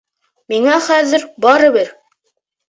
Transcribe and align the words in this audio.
Миңә 0.53 0.77
хәҙер... 0.85 1.27
барыбер... 1.45 1.93